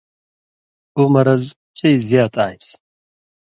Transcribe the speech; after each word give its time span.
اُو 0.95 1.03
مرض 1.13 1.43
چئ 1.77 1.93
زیات 2.07 2.35
آن٘سیۡ۔ 2.45 2.77